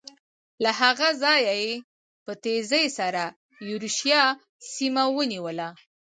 له 0.63 0.71
هغه 0.81 1.07
ځایه 1.23 1.53
یې 1.63 1.73
په 2.25 2.31
تېزۍ 2.43 2.85
سره 2.99 3.23
یورشیا 3.69 4.23
سیمه 4.73 5.03
ونیوله. 5.15 5.69